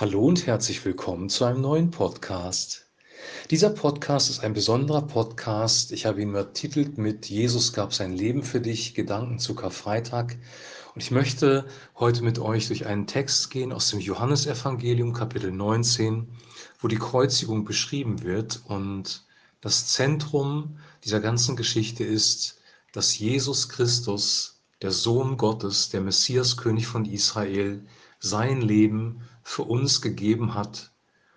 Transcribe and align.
Hallo 0.00 0.24
und 0.24 0.46
herzlich 0.46 0.84
willkommen 0.84 1.28
zu 1.28 1.44
einem 1.44 1.60
neuen 1.60 1.90
Podcast. 1.90 2.86
Dieser 3.50 3.70
Podcast 3.70 4.30
ist 4.30 4.44
ein 4.44 4.52
besonderer 4.52 5.02
Podcast. 5.02 5.90
Ich 5.90 6.06
habe 6.06 6.22
ihn 6.22 6.28
übertitelt 6.28 6.98
mit 6.98 7.26
Jesus 7.26 7.72
gab 7.72 7.92
sein 7.92 8.12
Leben 8.12 8.44
für 8.44 8.60
dich, 8.60 8.94
Gedanken 8.94 9.40
zu 9.40 9.56
Karfreitag. 9.56 10.36
Und 10.94 11.02
ich 11.02 11.10
möchte 11.10 11.66
heute 11.96 12.22
mit 12.22 12.38
euch 12.38 12.68
durch 12.68 12.86
einen 12.86 13.08
Text 13.08 13.50
gehen 13.50 13.72
aus 13.72 13.90
dem 13.90 13.98
Johannesevangelium 13.98 15.14
Kapitel 15.14 15.50
19, 15.50 16.28
wo 16.78 16.86
die 16.86 16.94
Kreuzigung 16.94 17.64
beschrieben 17.64 18.22
wird. 18.22 18.62
Und 18.66 19.24
das 19.60 19.88
Zentrum 19.88 20.78
dieser 21.02 21.18
ganzen 21.18 21.56
Geschichte 21.56 22.04
ist, 22.04 22.60
dass 22.92 23.18
Jesus 23.18 23.68
Christus, 23.68 24.60
der 24.80 24.92
Sohn 24.92 25.36
Gottes, 25.36 25.88
der 25.88 26.02
Messias, 26.02 26.56
König 26.56 26.86
von 26.86 27.04
Israel, 27.04 27.84
sein 28.18 28.60
Leben 28.60 29.22
für 29.42 29.62
uns 29.62 30.00
gegeben 30.00 30.54
hat, 30.54 30.92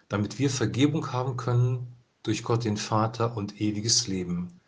damit 0.10 0.40
wir 0.40 0.50
Vergebung 0.50 1.12
haben 1.12 1.38
können 1.38 1.88
durch 2.24 2.44
Gott 2.44 2.66
den 2.66 2.78
Vater 2.78 3.38
und 3.38 3.60
ewiges 3.62 4.08
Leben. 4.08 4.60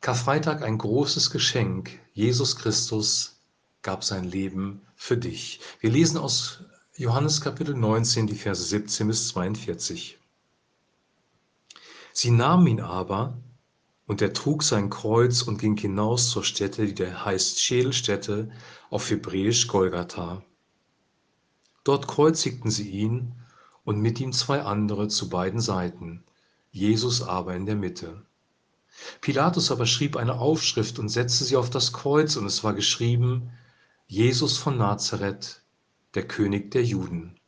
Karfreitag 0.00 0.62
ein 0.62 0.78
großes 0.78 1.30
Geschenk. 1.30 1.90
Jesus 2.14 2.56
Christus 2.56 3.40
gab 3.82 4.04
sein 4.04 4.24
Leben 4.24 4.80
für 4.96 5.16
dich. 5.16 5.60
Wir 5.80 5.90
lesen 5.90 6.18
aus 6.18 6.60
Johannes 6.96 7.40
Kapitel 7.40 7.74
19, 7.74 8.26
die 8.26 8.34
Verse 8.34 8.62
17 8.62 9.06
bis 9.08 9.28
42. 9.28 10.18
Sie 12.12 12.30
nahmen 12.30 12.66
ihn 12.66 12.80
aber, 12.80 13.36
und 14.06 14.22
er 14.22 14.32
trug 14.32 14.62
sein 14.62 14.88
Kreuz 14.88 15.42
und 15.42 15.58
ging 15.58 15.76
hinaus 15.76 16.30
zur 16.30 16.42
Stätte, 16.42 16.86
die 16.86 16.94
der 16.94 17.24
heißt 17.24 17.60
Schädelstätte, 17.60 18.50
auf 18.90 19.10
Hebräisch 19.10 19.68
Golgatha. 19.68 20.42
Dort 21.88 22.06
kreuzigten 22.06 22.70
sie 22.70 22.90
ihn 22.90 23.32
und 23.82 23.98
mit 23.98 24.20
ihm 24.20 24.34
zwei 24.34 24.60
andere 24.60 25.08
zu 25.08 25.30
beiden 25.30 25.58
Seiten, 25.58 26.22
Jesus 26.70 27.22
aber 27.22 27.56
in 27.56 27.64
der 27.64 27.76
Mitte. 27.76 28.26
Pilatus 29.22 29.70
aber 29.70 29.86
schrieb 29.86 30.14
eine 30.14 30.38
Aufschrift 30.38 30.98
und 30.98 31.08
setzte 31.08 31.44
sie 31.44 31.56
auf 31.56 31.70
das 31.70 31.94
Kreuz, 31.94 32.36
und 32.36 32.44
es 32.44 32.62
war 32.62 32.74
geschrieben, 32.74 33.48
Jesus 34.06 34.58
von 34.58 34.76
Nazareth, 34.76 35.62
der 36.12 36.28
König 36.28 36.72
der 36.72 36.84
Juden. 36.84 37.40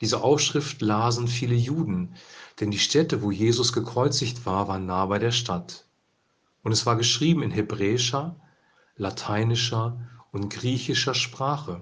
Diese 0.00 0.22
Aufschrift 0.22 0.80
lasen 0.80 1.26
viele 1.26 1.56
Juden, 1.56 2.14
denn 2.60 2.70
die 2.70 2.78
Stätte, 2.78 3.22
wo 3.22 3.32
Jesus 3.32 3.72
gekreuzigt 3.72 4.46
war, 4.46 4.68
war 4.68 4.78
nah 4.78 5.04
bei 5.06 5.18
der 5.18 5.32
Stadt. 5.32 5.84
Und 6.62 6.70
es 6.70 6.86
war 6.86 6.94
geschrieben 6.94 7.42
in 7.42 7.50
hebräischer, 7.50 8.36
lateinischer 8.94 9.98
und 10.30 10.48
griechischer 10.48 11.14
Sprache. 11.14 11.80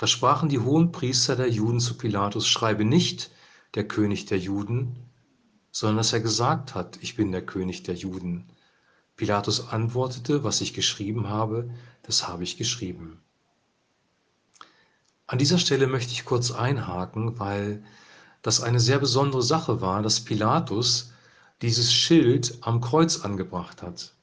Da 0.00 0.06
sprachen 0.06 0.48
die 0.48 0.60
Hohenpriester 0.60 1.36
der 1.36 1.50
Juden 1.50 1.78
zu 1.78 1.92
Pilatus, 1.98 2.48
schreibe 2.48 2.86
nicht 2.86 3.30
der 3.74 3.86
König 3.86 4.24
der 4.24 4.38
Juden, 4.38 4.96
sondern 5.72 5.98
dass 5.98 6.14
er 6.14 6.20
gesagt 6.20 6.74
hat, 6.74 6.98
ich 7.02 7.16
bin 7.16 7.32
der 7.32 7.44
König 7.44 7.82
der 7.82 7.96
Juden. 7.96 8.46
Pilatus 9.16 9.68
antwortete, 9.68 10.42
was 10.42 10.62
ich 10.62 10.72
geschrieben 10.72 11.28
habe, 11.28 11.68
das 12.02 12.26
habe 12.26 12.44
ich 12.44 12.56
geschrieben. 12.56 13.20
An 15.26 15.36
dieser 15.36 15.58
Stelle 15.58 15.86
möchte 15.86 16.12
ich 16.12 16.24
kurz 16.24 16.50
einhaken, 16.50 17.38
weil 17.38 17.84
das 18.40 18.62
eine 18.62 18.80
sehr 18.80 19.00
besondere 19.00 19.42
Sache 19.42 19.82
war, 19.82 20.00
dass 20.00 20.24
Pilatus 20.24 21.12
dieses 21.60 21.92
Schild 21.92 22.56
am 22.62 22.80
Kreuz 22.80 23.20
angebracht 23.20 23.82
hat. 23.82 24.14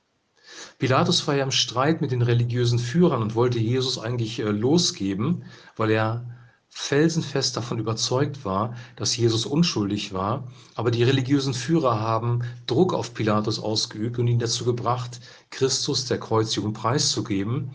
Pilatus 0.80 1.28
war 1.28 1.36
ja 1.36 1.44
im 1.44 1.52
Streit 1.52 2.02
mit 2.02 2.12
den 2.12 2.22
religiösen 2.22 2.80
Führern 2.80 3.22
und 3.22 3.36
wollte 3.36 3.60
Jesus 3.60 3.98
eigentlich 3.98 4.40
äh, 4.40 4.44
losgeben, 4.44 5.44
weil 5.76 5.92
er 5.92 6.26
felsenfest 6.70 7.58
davon 7.58 7.80
überzeugt 7.80 8.46
war, 8.46 8.76
dass 8.96 9.18
Jesus 9.18 9.46
unschuldig 9.46 10.14
war. 10.14 10.52
Aber 10.76 10.92
die 10.92 11.04
religiösen 11.04 11.54
Führer 11.54 12.00
haben 12.00 12.44
Druck 12.68 12.94
auf 12.94 13.14
Pilatus 13.14 13.60
ausgeübt 13.60 14.20
und 14.20 14.28
ihn 14.28 14.40
dazu 14.40 14.64
gebracht, 14.64 15.20
Christus 15.50 16.06
der 16.06 16.20
Kreuzigung 16.20 16.74
preiszugeben. 16.74 17.72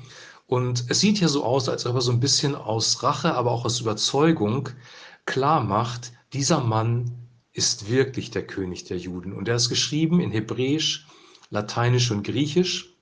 Und 0.46 0.84
es 0.88 1.00
sieht 1.00 1.18
hier 1.18 1.28
so 1.28 1.44
aus, 1.44 1.68
als 1.68 1.84
ob 1.86 1.96
er 1.96 2.00
so 2.00 2.12
ein 2.12 2.20
bisschen 2.20 2.54
aus 2.54 3.02
Rache, 3.02 3.34
aber 3.34 3.50
auch 3.50 3.64
aus 3.64 3.80
Überzeugung 3.80 4.68
klar 5.26 5.64
macht, 5.64 6.12
dieser 6.32 6.62
Mann 6.62 7.10
ist 7.52 7.90
wirklich 7.90 8.30
der 8.30 8.46
König 8.46 8.84
der 8.84 8.98
Juden. 8.98 9.32
Und 9.32 9.48
er 9.48 9.56
ist 9.56 9.68
geschrieben 9.68 10.20
in 10.20 10.30
Hebräisch, 10.30 11.06
Lateinisch 11.52 12.10
und 12.10 12.22
Griechisch. 12.22 12.94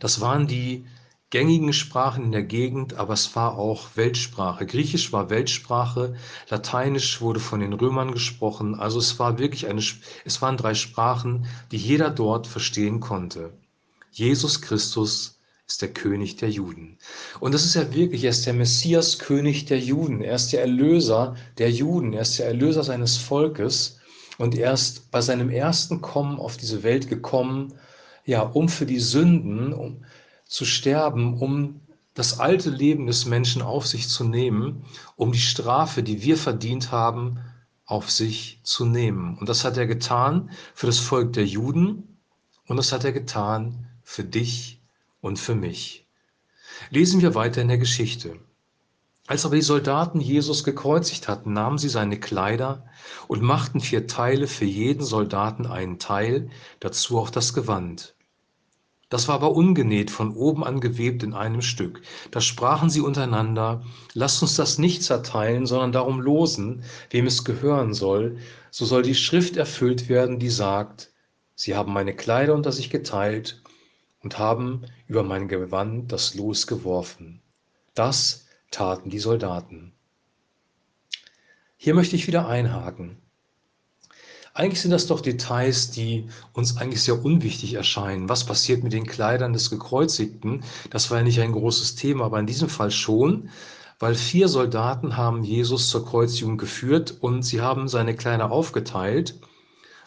Das 0.00 0.20
waren 0.20 0.48
die 0.48 0.84
gängigen 1.30 1.72
Sprachen 1.72 2.24
in 2.24 2.32
der 2.32 2.42
Gegend, 2.42 2.94
aber 2.94 3.14
es 3.14 3.36
war 3.36 3.56
auch 3.56 3.90
Weltsprache. 3.94 4.66
Griechisch 4.66 5.12
war 5.12 5.30
Weltsprache, 5.30 6.16
Lateinisch 6.48 7.20
wurde 7.20 7.38
von 7.38 7.60
den 7.60 7.72
Römern 7.72 8.10
gesprochen. 8.10 8.74
Also 8.74 8.98
es 8.98 9.20
war 9.20 9.38
wirklich 9.38 9.68
eine, 9.68 9.80
es 10.24 10.42
waren 10.42 10.56
drei 10.56 10.74
Sprachen, 10.74 11.46
die 11.70 11.76
jeder 11.76 12.10
dort 12.10 12.48
verstehen 12.48 12.98
konnte. 12.98 13.52
Jesus 14.10 14.60
Christus 14.60 15.38
ist 15.68 15.82
der 15.82 15.92
König 15.92 16.34
der 16.34 16.50
Juden. 16.50 16.98
Und 17.38 17.54
das 17.54 17.64
ist 17.64 17.76
ja 17.76 17.94
wirklich, 17.94 18.24
er 18.24 18.30
ist 18.30 18.44
der 18.44 18.54
Messias, 18.54 19.20
König 19.20 19.66
der 19.66 19.78
Juden. 19.78 20.20
Er 20.20 20.34
ist 20.34 20.52
der 20.52 20.62
Erlöser 20.62 21.36
der 21.58 21.70
Juden. 21.70 22.12
Er 22.12 22.22
ist 22.22 22.40
der 22.40 22.46
Erlöser 22.46 22.82
seines 22.82 23.18
Volkes. 23.18 23.99
Und 24.40 24.54
er 24.54 24.72
ist 24.72 25.10
bei 25.10 25.20
seinem 25.20 25.50
ersten 25.50 26.00
Kommen 26.00 26.38
auf 26.38 26.56
diese 26.56 26.82
Welt 26.82 27.10
gekommen, 27.10 27.74
ja, 28.24 28.40
um 28.40 28.70
für 28.70 28.86
die 28.86 28.98
Sünden 28.98 29.74
um 29.74 30.02
zu 30.46 30.64
sterben, 30.64 31.38
um 31.38 31.82
das 32.14 32.40
alte 32.40 32.70
Leben 32.70 33.06
des 33.06 33.26
Menschen 33.26 33.60
auf 33.60 33.86
sich 33.86 34.08
zu 34.08 34.24
nehmen, 34.24 34.86
um 35.16 35.32
die 35.32 35.38
Strafe, 35.38 36.02
die 36.02 36.22
wir 36.22 36.38
verdient 36.38 36.90
haben, 36.90 37.38
auf 37.84 38.10
sich 38.10 38.60
zu 38.62 38.86
nehmen. 38.86 39.36
Und 39.36 39.50
das 39.50 39.62
hat 39.66 39.76
er 39.76 39.86
getan 39.86 40.48
für 40.74 40.86
das 40.86 40.98
Volk 40.98 41.34
der 41.34 41.44
Juden 41.44 42.16
und 42.66 42.78
das 42.78 42.92
hat 42.92 43.04
er 43.04 43.12
getan 43.12 43.88
für 44.02 44.24
dich 44.24 44.80
und 45.20 45.38
für 45.38 45.54
mich. 45.54 46.06
Lesen 46.88 47.20
wir 47.20 47.34
weiter 47.34 47.60
in 47.60 47.68
der 47.68 47.76
Geschichte. 47.76 48.38
Als 49.30 49.46
aber 49.46 49.54
die 49.54 49.62
Soldaten 49.62 50.18
Jesus 50.18 50.64
gekreuzigt 50.64 51.28
hatten, 51.28 51.52
nahmen 51.52 51.78
sie 51.78 51.88
seine 51.88 52.18
Kleider 52.18 52.84
und 53.28 53.42
machten 53.42 53.80
vier 53.80 54.08
Teile 54.08 54.48
für 54.48 54.64
jeden 54.64 55.04
Soldaten 55.04 55.66
einen 55.66 56.00
Teil, 56.00 56.50
dazu 56.80 57.16
auch 57.16 57.30
das 57.30 57.54
Gewand. 57.54 58.16
Das 59.08 59.28
war 59.28 59.36
aber 59.36 59.52
ungenäht, 59.52 60.10
von 60.10 60.34
oben 60.34 60.64
an 60.64 60.80
gewebt 60.80 61.22
in 61.22 61.32
einem 61.32 61.62
Stück. 61.62 62.02
Da 62.32 62.40
sprachen 62.40 62.90
sie 62.90 63.02
untereinander, 63.02 63.84
lasst 64.14 64.42
uns 64.42 64.56
das 64.56 64.78
nicht 64.78 65.04
zerteilen, 65.04 65.64
sondern 65.64 65.92
darum 65.92 66.20
losen, 66.20 66.82
wem 67.10 67.28
es 67.28 67.44
gehören 67.44 67.94
soll, 67.94 68.38
so 68.72 68.84
soll 68.84 69.02
die 69.02 69.14
Schrift 69.14 69.56
erfüllt 69.56 70.08
werden, 70.08 70.40
die 70.40 70.50
sagt, 70.50 71.12
sie 71.54 71.76
haben 71.76 71.92
meine 71.92 72.16
Kleider 72.16 72.52
unter 72.52 72.72
sich 72.72 72.90
geteilt 72.90 73.62
und 74.24 74.40
haben 74.40 74.82
über 75.06 75.22
mein 75.22 75.46
Gewand 75.46 76.10
das 76.10 76.34
Los 76.34 76.66
geworfen. 76.66 77.40
Das 77.94 78.48
taten 78.70 79.10
die 79.10 79.18
Soldaten. 79.18 79.92
Hier 81.76 81.94
möchte 81.94 82.16
ich 82.16 82.26
wieder 82.26 82.46
einhaken. 82.46 83.16
Eigentlich 84.52 84.80
sind 84.80 84.90
das 84.90 85.06
doch 85.06 85.20
Details, 85.20 85.90
die 85.90 86.28
uns 86.52 86.76
eigentlich 86.76 87.02
sehr 87.02 87.24
unwichtig 87.24 87.74
erscheinen. 87.74 88.28
Was 88.28 88.44
passiert 88.44 88.82
mit 88.82 88.92
den 88.92 89.06
Kleidern 89.06 89.52
des 89.52 89.70
Gekreuzigten? 89.70 90.64
Das 90.90 91.10
war 91.10 91.18
ja 91.18 91.24
nicht 91.24 91.40
ein 91.40 91.52
großes 91.52 91.94
Thema, 91.94 92.24
aber 92.24 92.40
in 92.40 92.46
diesem 92.46 92.68
Fall 92.68 92.90
schon, 92.90 93.48
weil 94.00 94.14
vier 94.14 94.48
Soldaten 94.48 95.16
haben 95.16 95.44
Jesus 95.44 95.88
zur 95.88 96.04
Kreuzigung 96.04 96.58
geführt 96.58 97.16
und 97.20 97.42
sie 97.42 97.60
haben 97.60 97.86
seine 97.86 98.16
Kleider 98.16 98.50
aufgeteilt 98.50 99.38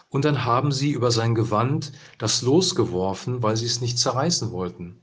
und 0.09 0.25
dann 0.25 0.45
haben 0.45 0.71
sie 0.71 0.91
über 0.91 1.09
sein 1.09 1.35
Gewand 1.35 1.91
das 2.17 2.41
losgeworfen, 2.41 3.41
weil 3.41 3.55
sie 3.55 3.65
es 3.65 3.81
nicht 3.81 3.97
zerreißen 3.97 4.51
wollten. 4.51 5.02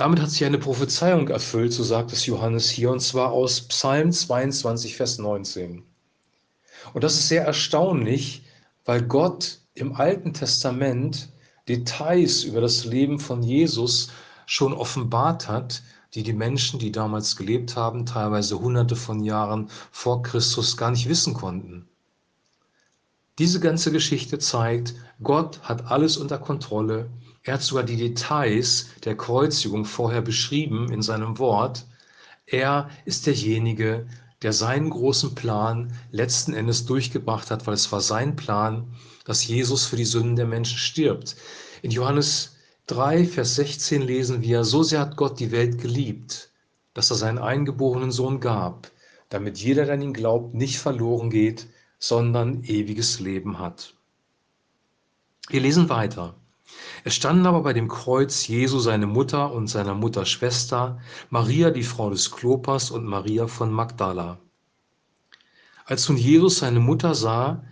Damit 0.00 0.18
hat 0.22 0.30
sich 0.30 0.46
eine 0.46 0.56
Prophezeiung 0.56 1.28
erfüllt, 1.28 1.74
so 1.74 1.84
sagt 1.84 2.10
es 2.14 2.24
Johannes 2.24 2.70
hier, 2.70 2.90
und 2.90 3.00
zwar 3.00 3.32
aus 3.32 3.60
Psalm 3.68 4.12
22, 4.12 4.96
Vers 4.96 5.18
19. 5.18 5.82
Und 6.94 7.04
das 7.04 7.16
ist 7.16 7.28
sehr 7.28 7.44
erstaunlich, 7.44 8.42
weil 8.86 9.02
Gott 9.02 9.58
im 9.74 9.94
Alten 9.94 10.32
Testament 10.32 11.28
Details 11.68 12.44
über 12.44 12.62
das 12.62 12.86
Leben 12.86 13.20
von 13.20 13.42
Jesus 13.42 14.08
schon 14.46 14.72
offenbart 14.72 15.48
hat, 15.48 15.82
die 16.14 16.22
die 16.22 16.32
Menschen, 16.32 16.80
die 16.80 16.92
damals 16.92 17.36
gelebt 17.36 17.76
haben, 17.76 18.06
teilweise 18.06 18.58
hunderte 18.58 18.96
von 18.96 19.22
Jahren 19.22 19.68
vor 19.92 20.22
Christus 20.22 20.78
gar 20.78 20.92
nicht 20.92 21.10
wissen 21.10 21.34
konnten. 21.34 21.86
Diese 23.38 23.60
ganze 23.60 23.92
Geschichte 23.92 24.38
zeigt, 24.38 24.94
Gott 25.22 25.60
hat 25.60 25.90
alles 25.90 26.16
unter 26.16 26.38
Kontrolle 26.38 27.10
er 27.42 27.54
hat 27.54 27.62
sogar 27.62 27.84
die 27.84 27.96
Details 27.96 28.88
der 29.04 29.16
Kreuzigung 29.16 29.84
vorher 29.84 30.20
beschrieben 30.20 30.92
in 30.92 31.00
seinem 31.00 31.38
Wort. 31.38 31.86
Er 32.46 32.90
ist 33.06 33.26
derjenige, 33.26 34.06
der 34.42 34.52
seinen 34.52 34.90
großen 34.90 35.34
Plan 35.34 35.92
letzten 36.10 36.52
Endes 36.52 36.84
durchgebracht 36.86 37.50
hat, 37.50 37.66
weil 37.66 37.74
es 37.74 37.90
war 37.92 38.00
sein 38.00 38.36
Plan, 38.36 38.94
dass 39.24 39.46
Jesus 39.46 39.86
für 39.86 39.96
die 39.96 40.04
Sünden 40.04 40.36
der 40.36 40.46
Menschen 40.46 40.78
stirbt. 40.78 41.36
In 41.82 41.90
Johannes 41.90 42.56
3, 42.86 43.24
Vers 43.24 43.54
16 43.54 44.02
lesen 44.02 44.42
wir, 44.42 44.64
so 44.64 44.82
sehr 44.82 45.00
hat 45.00 45.16
Gott 45.16 45.40
die 45.40 45.52
Welt 45.52 45.80
geliebt, 45.80 46.50
dass 46.94 47.10
er 47.10 47.16
seinen 47.16 47.38
eingeborenen 47.38 48.10
Sohn 48.10 48.40
gab, 48.40 48.90
damit 49.28 49.58
jeder, 49.58 49.84
der 49.84 49.94
an 49.94 50.02
ihn 50.02 50.12
glaubt, 50.12 50.54
nicht 50.54 50.78
verloren 50.78 51.30
geht, 51.30 51.68
sondern 51.98 52.64
ewiges 52.64 53.20
Leben 53.20 53.58
hat. 53.58 53.94
Wir 55.48 55.60
lesen 55.60 55.88
weiter. 55.88 56.39
Es 57.04 57.14
standen 57.14 57.46
aber 57.46 57.62
bei 57.62 57.72
dem 57.72 57.88
Kreuz 57.88 58.46
Jesu 58.46 58.78
seine 58.78 59.06
Mutter 59.06 59.52
und 59.52 59.68
seiner 59.68 59.94
Mutter 59.94 60.26
Schwester, 60.26 61.00
Maria, 61.30 61.70
die 61.70 61.82
Frau 61.82 62.10
des 62.10 62.30
Klopas 62.30 62.90
und 62.90 63.04
Maria 63.04 63.46
von 63.46 63.72
Magdala. 63.72 64.38
Als 65.86 66.08
nun 66.08 66.18
Jesus 66.18 66.58
seine 66.58 66.80
Mutter 66.80 67.14
sah, 67.14 67.64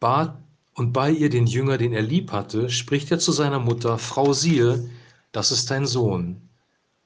bat 0.00 0.36
und 0.74 0.92
bei 0.92 1.10
ihr 1.10 1.30
den 1.30 1.46
Jünger, 1.46 1.78
den 1.78 1.92
er 1.92 2.02
lieb 2.02 2.32
hatte, 2.32 2.70
spricht 2.70 3.10
er 3.10 3.18
zu 3.18 3.30
seiner 3.30 3.60
Mutter, 3.60 3.98
Frau, 3.98 4.32
siehe, 4.32 4.90
das 5.30 5.52
ist 5.52 5.70
dein 5.70 5.86
Sohn. 5.86 6.48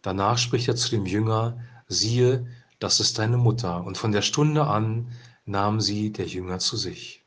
Danach 0.03 0.38
spricht 0.38 0.69
er 0.69 0.77
zu 0.77 0.91
dem 0.91 1.05
Jünger, 1.05 1.59
siehe, 1.88 2.47
das 2.79 3.00
ist 3.00 3.19
deine 3.19 3.37
Mutter. 3.37 3.85
Und 3.85 3.99
von 3.99 4.12
der 4.12 4.23
Stunde 4.23 4.67
an 4.67 5.09
nahm 5.44 5.81
sie 5.81 6.12
der 6.12 6.27
Jünger 6.27 6.59
zu 6.59 6.77
sich. 6.77 7.25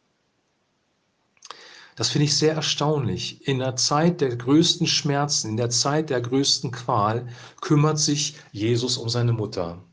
Das 1.99 2.07
finde 2.07 2.27
ich 2.27 2.37
sehr 2.37 2.53
erstaunlich. 2.53 3.45
In 3.45 3.59
der 3.59 3.75
Zeit 3.75 4.21
der 4.21 4.33
größten 4.33 4.87
Schmerzen, 4.87 5.49
in 5.49 5.57
der 5.57 5.69
Zeit 5.69 6.09
der 6.09 6.21
größten 6.21 6.71
Qual 6.71 7.27
kümmert 7.59 7.99
sich 7.99 8.37
Jesus 8.53 8.95
um 8.97 9.09
seine 9.09 9.33
Mutter. 9.33 9.83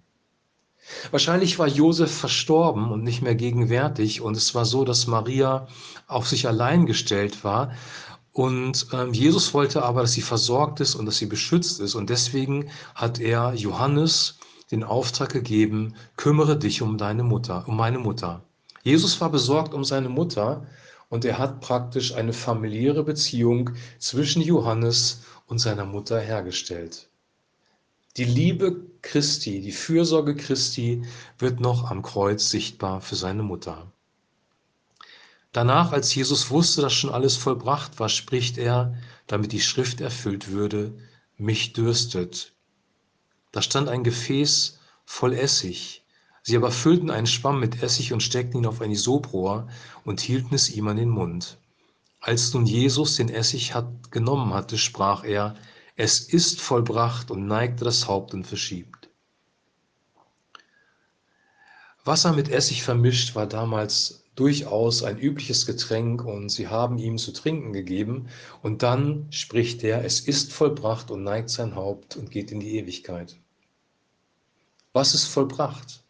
Wahrscheinlich 1.10 1.58
war 1.58 1.66
Josef 1.66 2.16
verstorben 2.16 2.92
und 2.92 3.02
nicht 3.02 3.22
mehr 3.22 3.34
gegenwärtig 3.34 4.20
und 4.20 4.36
es 4.36 4.54
war 4.54 4.64
so, 4.64 4.84
dass 4.84 5.08
Maria 5.08 5.66
auf 6.06 6.28
sich 6.28 6.46
allein 6.46 6.86
gestellt 6.86 7.42
war 7.42 7.72
und 8.30 8.86
ähm, 8.92 9.12
Jesus 9.12 9.52
wollte 9.52 9.82
aber, 9.82 10.02
dass 10.02 10.12
sie 10.12 10.22
versorgt 10.22 10.78
ist 10.78 10.94
und 10.94 11.06
dass 11.06 11.16
sie 11.18 11.26
beschützt 11.26 11.80
ist 11.80 11.96
und 11.96 12.08
deswegen 12.08 12.70
hat 12.94 13.18
er 13.18 13.52
Johannes 13.54 14.38
den 14.70 14.84
Auftrag 14.84 15.32
gegeben, 15.32 15.96
kümmere 16.16 16.56
dich 16.56 16.82
um 16.82 16.98
deine 16.98 17.24
Mutter, 17.24 17.64
um 17.66 17.76
meine 17.76 17.98
Mutter. 17.98 18.44
Jesus 18.84 19.20
war 19.20 19.30
besorgt 19.30 19.74
um 19.74 19.82
seine 19.82 20.08
Mutter 20.08 20.68
und 21.08 21.24
er 21.24 21.38
hat 21.38 21.60
praktisch 21.60 22.14
eine 22.14 22.32
familiäre 22.32 23.04
Beziehung 23.04 23.70
zwischen 23.98 24.42
Johannes 24.42 25.22
und 25.46 25.58
seiner 25.58 25.84
Mutter 25.84 26.20
hergestellt. 26.20 27.08
Die 28.16 28.24
Liebe 28.24 28.86
Christi, 29.02 29.60
die 29.60 29.72
Fürsorge 29.72 30.34
Christi 30.34 31.04
wird 31.38 31.60
noch 31.60 31.90
am 31.90 32.02
Kreuz 32.02 32.50
sichtbar 32.50 33.00
für 33.00 33.14
seine 33.14 33.42
Mutter. 33.42 33.92
Danach, 35.52 35.92
als 35.92 36.14
Jesus 36.14 36.50
wusste, 36.50 36.82
dass 36.82 36.92
schon 36.92 37.10
alles 37.10 37.36
vollbracht 37.36 37.98
war, 37.98 38.08
spricht 38.08 38.58
er, 38.58 38.94
damit 39.26 39.52
die 39.52 39.60
Schrift 39.60 40.00
erfüllt 40.00 40.50
würde, 40.50 40.94
mich 41.36 41.72
dürstet. 41.72 42.52
Da 43.52 43.62
stand 43.62 43.88
ein 43.88 44.04
Gefäß 44.04 44.78
voll 45.04 45.32
Essig. 45.32 46.02
Sie 46.48 46.56
aber 46.56 46.70
füllten 46.70 47.10
einen 47.10 47.26
Schwamm 47.26 47.58
mit 47.58 47.82
Essig 47.82 48.12
und 48.12 48.22
steckten 48.22 48.60
ihn 48.60 48.66
auf 48.66 48.80
ein 48.80 48.92
Isoprohr 48.92 49.66
und 50.04 50.20
hielten 50.20 50.54
es 50.54 50.70
ihm 50.70 50.86
an 50.86 50.96
den 50.96 51.08
Mund. 51.08 51.58
Als 52.20 52.54
nun 52.54 52.66
Jesus 52.66 53.16
den 53.16 53.30
Essig 53.30 53.74
hat, 53.74 54.12
genommen 54.12 54.54
hatte, 54.54 54.78
sprach 54.78 55.24
er, 55.24 55.56
es 55.96 56.20
ist 56.20 56.60
vollbracht 56.60 57.32
und 57.32 57.48
neigte 57.48 57.84
das 57.84 58.06
Haupt 58.06 58.32
und 58.32 58.46
verschiebt. 58.46 59.10
Wasser 62.04 62.32
mit 62.32 62.48
Essig 62.48 62.84
vermischt 62.84 63.34
war 63.34 63.48
damals 63.48 64.22
durchaus 64.36 65.02
ein 65.02 65.18
übliches 65.18 65.66
Getränk 65.66 66.24
und 66.24 66.50
sie 66.50 66.68
haben 66.68 66.98
ihm 66.98 67.18
zu 67.18 67.32
trinken 67.32 67.72
gegeben. 67.72 68.28
Und 68.62 68.84
dann 68.84 69.26
spricht 69.32 69.82
er, 69.82 70.04
es 70.04 70.20
ist 70.20 70.52
vollbracht 70.52 71.10
und 71.10 71.24
neigt 71.24 71.50
sein 71.50 71.74
Haupt 71.74 72.14
und 72.14 72.30
geht 72.30 72.52
in 72.52 72.60
die 72.60 72.78
Ewigkeit. 72.78 73.36
Was 74.92 75.12
ist 75.12 75.24
vollbracht? 75.24 76.05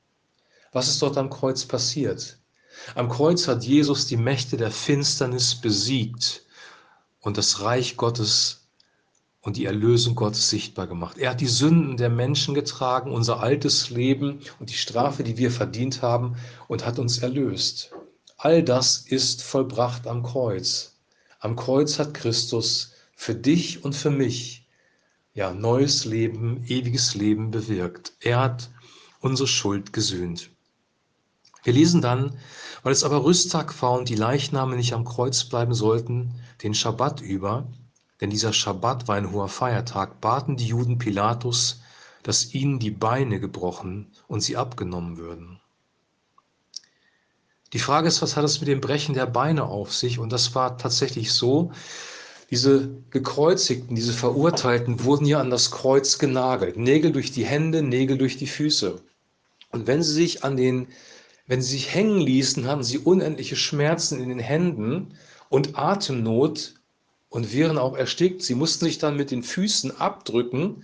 Was 0.77 0.89
ist 0.89 1.01
dort 1.01 1.17
am 1.17 1.31
Kreuz 1.31 1.65
passiert? 1.65 2.37
Am 2.97 3.09
Kreuz 3.09 3.49
hat 3.49 3.65
Jesus 3.65 4.09
die 4.09 4.19
Mächte 4.19 4.59
der 4.59 4.71
Finsternis 4.71 5.55
besiegt 5.55 6.45
und 7.23 7.39
das 7.39 7.63
Reich 7.63 7.97
Gottes 7.97 8.69
und 9.41 9.57
die 9.57 9.65
Erlösung 9.65 10.15
Gottes 10.15 10.51
sichtbar 10.51 10.87
gemacht. 10.87 11.17
Er 11.17 11.31
hat 11.31 11.41
die 11.41 11.47
Sünden 11.47 11.97
der 11.97 12.11
Menschen 12.11 12.55
getragen, 12.55 13.11
unser 13.11 13.41
altes 13.41 13.89
Leben 13.89 14.41
und 14.61 14.69
die 14.69 14.75
Strafe, 14.75 15.25
die 15.25 15.39
wir 15.39 15.51
verdient 15.51 16.03
haben 16.03 16.37
und 16.69 16.85
hat 16.85 16.99
uns 16.99 17.21
erlöst. 17.21 17.93
All 18.37 18.63
das 18.63 18.99
ist 18.99 19.43
vollbracht 19.43 20.07
am 20.07 20.23
Kreuz. 20.23 20.99
Am 21.41 21.57
Kreuz 21.57 21.99
hat 21.99 22.13
Christus 22.13 22.93
für 23.15 23.35
dich 23.35 23.83
und 23.83 23.95
für 23.95 24.11
mich 24.11 24.69
ja 25.33 25.55
neues 25.55 26.05
Leben, 26.05 26.63
ewiges 26.67 27.15
Leben 27.15 27.51
bewirkt. 27.51 28.13
Er 28.21 28.41
hat 28.41 28.69
unsere 29.21 29.49
Schuld 29.49 29.95
gesühnt. 29.95 30.51
Wir 31.67 31.73
lesen 31.73 32.01
dann, 32.01 32.39
weil 32.85 32.93
es 32.93 33.03
aber 33.03 33.25
Rüsttag 33.25 33.83
war 33.83 33.91
und 33.99 34.09
die 34.09 34.15
Leichname 34.15 34.77
nicht 34.77 34.93
am 34.93 35.05
Kreuz 35.05 35.43
bleiben 35.43 35.75
sollten, 35.75 36.33
den 36.63 36.75
Schabbat 36.75 37.21
über, 37.21 37.67
denn 38.21 38.31
dieser 38.31 38.53
Schabbat 38.53 39.09
war 39.09 39.17
ein 39.17 39.33
hoher 39.33 39.49
Feiertag, 39.49 40.21
baten 40.21 40.57
die 40.57 40.69
Juden 40.69 40.99
Pilatus, 40.99 41.81
dass 42.23 42.55
ihnen 42.55 42.79
die 42.79 42.93
Beine 42.93 43.41
gebrochen 43.41 44.13
und 44.29 44.43
sie 44.43 44.57
abgenommen 44.57 45.17
würden. 45.17 45.59
Die 47.73 47.81
Frage 47.81 48.07
ist, 48.07 48.23
was 48.23 48.37
hat 48.37 48.45
es 48.45 48.61
mit 48.61 48.69
dem 48.69 48.81
Brechen 48.81 49.17
der 49.17 49.27
Beine 49.27 49.65
auf 49.65 49.93
sich? 49.93 50.21
Und 50.21 50.31
das 50.31 50.55
war 50.55 50.79
tatsächlich 50.79 51.33
so, 51.33 51.73
diese 52.53 52.91
Gekreuzigten, 53.11 53.97
diese 53.97 54.13
Verurteilten 54.13 55.03
wurden 55.03 55.27
ja 55.27 55.41
an 55.41 55.51
das 55.51 55.73
Kreuz 55.73 56.19
genagelt. 56.19 56.77
Nägel 56.77 57.11
durch 57.11 57.33
die 57.33 57.45
Hände, 57.45 57.83
Nägel 57.83 58.19
durch 58.19 58.37
die 58.37 58.47
Füße. 58.47 59.03
Und 59.73 59.89
wenn 59.89 60.05
sie 60.05 60.13
sich 60.13 60.45
an 60.45 60.57
den, 60.57 60.87
wenn 61.47 61.63
sie 61.63 61.73
sich 61.73 61.95
hängen 61.95 62.19
ließen, 62.19 62.67
haben 62.67 62.83
sie 62.83 62.99
unendliche 62.99 63.57
Schmerzen 63.57 64.21
in 64.21 64.29
den 64.29 64.39
Händen 64.39 65.15
und 65.49 65.79
Atemnot 65.79 66.75
und 67.29 67.53
wären 67.53 67.79
auch 67.79 67.97
erstickt. 67.97 68.43
Sie 68.43 68.55
mussten 68.55 68.85
sich 68.85 68.99
dann 68.99 69.17
mit 69.17 69.31
den 69.31 69.43
Füßen 69.43 70.01
abdrücken 70.01 70.83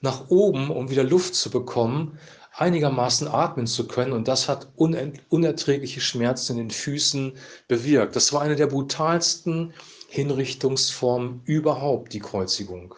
nach 0.00 0.28
oben, 0.28 0.70
um 0.70 0.90
wieder 0.90 1.04
Luft 1.04 1.34
zu 1.34 1.50
bekommen, 1.50 2.18
einigermaßen 2.52 3.28
atmen 3.28 3.66
zu 3.66 3.86
können. 3.86 4.12
Und 4.12 4.28
das 4.28 4.48
hat 4.48 4.68
unerträgliche 4.76 6.00
Schmerzen 6.00 6.52
in 6.52 6.58
den 6.58 6.70
Füßen 6.70 7.32
bewirkt. 7.68 8.16
Das 8.16 8.32
war 8.32 8.42
eine 8.42 8.56
der 8.56 8.66
brutalsten 8.66 9.74
Hinrichtungsformen 10.08 11.42
überhaupt, 11.44 12.12
die 12.12 12.20
Kreuzigung. 12.20 12.94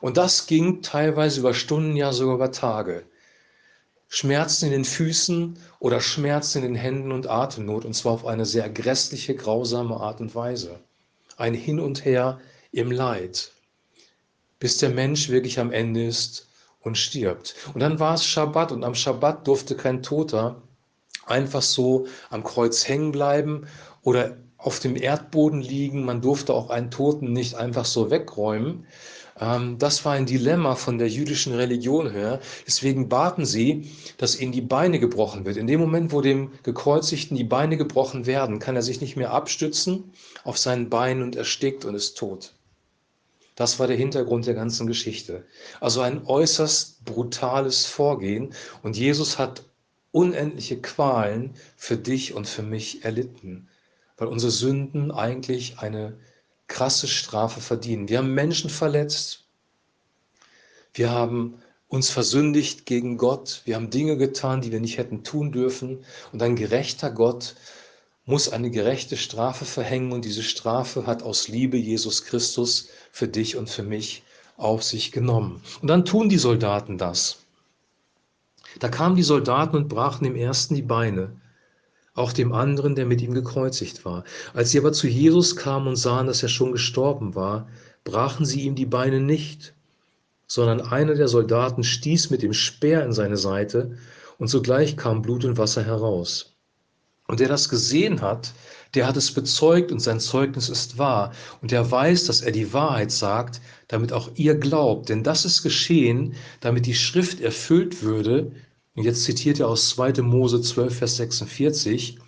Und 0.00 0.16
das 0.16 0.46
ging 0.46 0.82
teilweise 0.82 1.40
über 1.40 1.54
Stunden, 1.54 1.94
ja 1.94 2.12
sogar 2.12 2.34
über 2.34 2.50
Tage. 2.50 3.04
Schmerzen 4.14 4.66
in 4.66 4.72
den 4.72 4.84
Füßen 4.84 5.56
oder 5.78 6.02
Schmerzen 6.02 6.58
in 6.58 6.74
den 6.74 6.74
Händen 6.74 7.12
und 7.12 7.30
Atemnot, 7.30 7.86
und 7.86 7.94
zwar 7.94 8.12
auf 8.12 8.26
eine 8.26 8.44
sehr 8.44 8.68
grässliche, 8.68 9.34
grausame 9.34 9.96
Art 9.96 10.20
und 10.20 10.34
Weise 10.34 10.78
ein 11.38 11.54
Hin 11.54 11.80
und 11.80 12.04
Her 12.04 12.38
im 12.72 12.90
Leid, 12.90 13.52
bis 14.58 14.76
der 14.76 14.90
Mensch 14.90 15.30
wirklich 15.30 15.58
am 15.58 15.72
Ende 15.72 16.04
ist 16.04 16.46
und 16.82 16.98
stirbt. 16.98 17.54
Und 17.72 17.80
dann 17.80 18.00
war 18.00 18.12
es 18.12 18.26
Schabbat 18.26 18.70
und 18.72 18.84
am 18.84 18.94
Schabbat 18.94 19.46
durfte 19.46 19.76
kein 19.76 20.02
Toter 20.02 20.60
einfach 21.24 21.62
so 21.62 22.06
am 22.28 22.44
Kreuz 22.44 22.86
hängen 22.86 23.12
bleiben 23.12 23.66
oder 24.02 24.36
auf 24.58 24.78
dem 24.78 24.94
Erdboden 24.94 25.62
liegen. 25.62 26.04
Man 26.04 26.20
durfte 26.20 26.52
auch 26.52 26.68
einen 26.68 26.90
Toten 26.90 27.32
nicht 27.32 27.54
einfach 27.54 27.86
so 27.86 28.10
wegräumen, 28.10 28.86
ähm, 29.40 29.78
das 29.78 30.04
war 30.04 30.12
ein 30.12 30.26
Dilemma 30.26 30.74
von 30.74 30.98
der 30.98 31.08
jüdischen 31.08 31.54
Religion 31.54 32.10
her. 32.10 32.40
Deswegen 32.66 33.08
baten 33.08 33.44
sie, 33.46 33.90
dass 34.18 34.38
ihnen 34.38 34.52
die 34.52 34.60
Beine 34.60 34.98
gebrochen 34.98 35.44
wird. 35.44 35.56
In 35.56 35.66
dem 35.66 35.80
Moment, 35.80 36.12
wo 36.12 36.20
dem 36.20 36.52
Gekreuzigten 36.62 37.36
die 37.36 37.44
Beine 37.44 37.76
gebrochen 37.76 38.26
werden, 38.26 38.58
kann 38.58 38.76
er 38.76 38.82
sich 38.82 39.00
nicht 39.00 39.16
mehr 39.16 39.32
abstützen 39.32 40.12
auf 40.44 40.58
seinen 40.58 40.90
Beinen 40.90 41.22
und 41.22 41.36
erstickt 41.36 41.84
und 41.84 41.94
ist 41.94 42.16
tot. 42.18 42.52
Das 43.54 43.78
war 43.78 43.86
der 43.86 43.96
Hintergrund 43.96 44.46
der 44.46 44.54
ganzen 44.54 44.86
Geschichte. 44.86 45.44
Also 45.80 46.00
ein 46.00 46.26
äußerst 46.26 47.04
brutales 47.04 47.84
Vorgehen. 47.84 48.54
Und 48.82 48.96
Jesus 48.96 49.38
hat 49.38 49.64
unendliche 50.10 50.80
Qualen 50.80 51.54
für 51.76 51.96
dich 51.96 52.34
und 52.34 52.46
für 52.46 52.62
mich 52.62 53.04
erlitten, 53.04 53.68
weil 54.16 54.28
unsere 54.28 54.52
Sünden 54.52 55.10
eigentlich 55.10 55.78
eine 55.78 56.14
krasse 56.66 57.08
Strafe 57.08 57.60
verdienen. 57.60 58.08
Wir 58.08 58.18
haben 58.18 58.34
Menschen 58.34 58.70
verletzt. 58.70 59.44
Wir 60.94 61.10
haben 61.10 61.58
uns 61.88 62.10
versündigt 62.10 62.86
gegen 62.86 63.18
Gott. 63.18 63.62
Wir 63.64 63.76
haben 63.76 63.90
Dinge 63.90 64.16
getan, 64.16 64.60
die 64.62 64.72
wir 64.72 64.80
nicht 64.80 64.98
hätten 64.98 65.24
tun 65.24 65.52
dürfen. 65.52 66.04
Und 66.32 66.42
ein 66.42 66.56
gerechter 66.56 67.10
Gott 67.10 67.54
muss 68.24 68.48
eine 68.48 68.70
gerechte 68.70 69.16
Strafe 69.16 69.64
verhängen. 69.64 70.12
Und 70.12 70.24
diese 70.24 70.42
Strafe 70.42 71.06
hat 71.06 71.22
aus 71.22 71.48
Liebe 71.48 71.76
Jesus 71.76 72.24
Christus 72.24 72.88
für 73.10 73.28
dich 73.28 73.56
und 73.56 73.68
für 73.68 73.82
mich 73.82 74.22
auf 74.56 74.82
sich 74.82 75.12
genommen. 75.12 75.62
Und 75.82 75.88
dann 75.88 76.04
tun 76.04 76.28
die 76.28 76.38
Soldaten 76.38 76.98
das. 76.98 77.38
Da 78.78 78.88
kamen 78.88 79.16
die 79.16 79.22
Soldaten 79.22 79.76
und 79.76 79.88
brachen 79.88 80.24
dem 80.24 80.36
ersten 80.36 80.74
die 80.74 80.82
Beine 80.82 81.36
auch 82.14 82.32
dem 82.32 82.52
anderen, 82.52 82.94
der 82.94 83.06
mit 83.06 83.22
ihm 83.22 83.34
gekreuzigt 83.34 84.04
war. 84.04 84.24
Als 84.54 84.70
sie 84.70 84.78
aber 84.78 84.92
zu 84.92 85.06
Jesus 85.08 85.56
kamen 85.56 85.88
und 85.88 85.96
sahen, 85.96 86.26
dass 86.26 86.42
er 86.42 86.48
schon 86.48 86.72
gestorben 86.72 87.34
war, 87.34 87.68
brachen 88.04 88.44
sie 88.44 88.62
ihm 88.62 88.74
die 88.74 88.86
Beine 88.86 89.20
nicht, 89.20 89.74
sondern 90.46 90.80
einer 90.80 91.14
der 91.14 91.28
Soldaten 91.28 91.84
stieß 91.84 92.30
mit 92.30 92.42
dem 92.42 92.52
Speer 92.52 93.04
in 93.04 93.12
seine 93.12 93.36
Seite, 93.36 93.96
und 94.38 94.48
sogleich 94.48 94.96
kam 94.96 95.22
Blut 95.22 95.44
und 95.44 95.56
Wasser 95.56 95.84
heraus. 95.84 96.56
Und 97.28 97.40
der 97.40 97.48
das 97.48 97.68
gesehen 97.68 98.20
hat, 98.20 98.52
der 98.94 99.06
hat 99.06 99.16
es 99.16 99.32
bezeugt 99.32 99.90
und 99.92 100.00
sein 100.00 100.20
Zeugnis 100.20 100.68
ist 100.68 100.98
wahr. 100.98 101.32
Und 101.62 101.70
der 101.70 101.90
weiß, 101.90 102.26
dass 102.26 102.40
er 102.42 102.52
die 102.52 102.72
Wahrheit 102.72 103.10
sagt, 103.10 103.60
damit 103.88 104.12
auch 104.12 104.30
ihr 104.34 104.54
glaubt. 104.54 105.08
Denn 105.08 105.22
das 105.22 105.44
ist 105.44 105.62
geschehen, 105.62 106.34
damit 106.60 106.86
die 106.86 106.94
Schrift 106.94 107.40
erfüllt 107.40 108.02
würde. 108.02 108.52
Und 108.94 109.04
jetzt 109.04 109.24
zitiert 109.24 109.60
er 109.60 109.68
aus 109.68 109.90
2. 109.90 110.22
Mose 110.22 110.60
12, 110.60 110.98
Vers 110.98 111.16
46. 111.16 112.18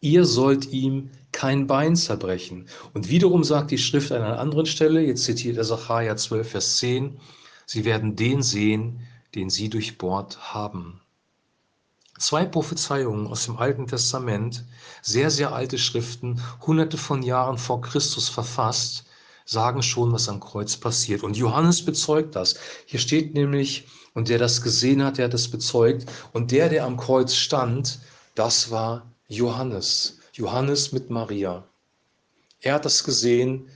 Ihr 0.00 0.24
sollt 0.24 0.66
ihm 0.72 1.10
kein 1.32 1.66
Bein 1.66 1.96
zerbrechen. 1.96 2.68
Und 2.92 3.10
wiederum 3.10 3.44
sagt 3.44 3.70
die 3.70 3.78
Schrift 3.78 4.12
an 4.12 4.22
einer 4.22 4.38
anderen 4.38 4.66
Stelle, 4.66 5.02
jetzt 5.02 5.24
zitiert 5.24 5.56
er 5.56 5.64
Sacharja 5.64 6.16
12, 6.16 6.48
Vers 6.48 6.76
10, 6.78 7.18
sie 7.66 7.84
werden 7.84 8.16
den 8.16 8.42
sehen, 8.42 9.00
den 9.34 9.50
sie 9.50 9.68
durchbohrt 9.68 10.54
haben. 10.54 11.00
Zwei 12.18 12.44
Prophezeiungen 12.44 13.26
aus 13.26 13.44
dem 13.46 13.56
Alten 13.56 13.88
Testament, 13.88 14.64
sehr, 15.02 15.30
sehr 15.30 15.52
alte 15.52 15.78
Schriften, 15.78 16.40
hunderte 16.64 16.96
von 16.96 17.22
Jahren 17.22 17.58
vor 17.58 17.80
Christus 17.80 18.28
verfasst, 18.28 19.04
sagen 19.44 19.82
schon, 19.82 20.12
was 20.12 20.28
am 20.28 20.40
Kreuz 20.40 20.76
passiert. 20.76 21.22
Und 21.22 21.36
Johannes 21.36 21.84
bezeugt 21.84 22.34
das. 22.34 22.56
Hier 22.86 23.00
steht 23.00 23.34
nämlich, 23.34 23.86
und 24.14 24.28
der 24.28 24.38
das 24.38 24.62
gesehen 24.62 25.02
hat, 25.02 25.18
der 25.18 25.26
hat 25.26 25.34
es 25.34 25.50
bezeugt. 25.50 26.06
Und 26.32 26.50
der, 26.50 26.68
der 26.68 26.84
am 26.84 26.96
Kreuz 26.96 27.34
stand, 27.34 28.00
das 28.34 28.70
war 28.70 29.10
Johannes. 29.28 30.18
Johannes 30.32 30.92
mit 30.92 31.10
Maria. 31.10 31.64
Er 32.60 32.74
hat 32.74 32.84
das 32.84 33.04
gesehen, 33.04 33.68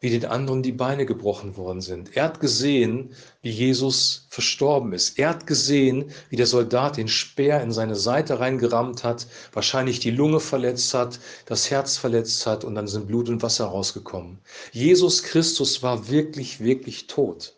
wie 0.00 0.10
den 0.10 0.24
anderen 0.24 0.62
die 0.62 0.72
Beine 0.72 1.06
gebrochen 1.06 1.56
worden 1.56 1.80
sind. 1.80 2.16
Er 2.16 2.24
hat 2.24 2.40
gesehen, 2.40 3.14
wie 3.42 3.50
Jesus 3.50 4.26
verstorben 4.30 4.92
ist. 4.92 5.18
Er 5.18 5.30
hat 5.30 5.46
gesehen, 5.46 6.12
wie 6.30 6.36
der 6.36 6.46
Soldat 6.46 6.96
den 6.96 7.08
Speer 7.08 7.62
in 7.62 7.72
seine 7.72 7.96
Seite 7.96 8.38
reingerammt 8.38 9.02
hat, 9.02 9.26
wahrscheinlich 9.52 9.98
die 9.98 10.12
Lunge 10.12 10.40
verletzt 10.40 10.94
hat, 10.94 11.18
das 11.46 11.70
Herz 11.70 11.96
verletzt 11.96 12.46
hat 12.46 12.64
und 12.64 12.76
dann 12.76 12.86
sind 12.86 13.08
Blut 13.08 13.28
und 13.28 13.42
Wasser 13.42 13.66
rausgekommen. 13.66 14.38
Jesus 14.72 15.22
Christus 15.24 15.82
war 15.82 16.08
wirklich, 16.08 16.60
wirklich 16.60 17.08
tot. 17.08 17.57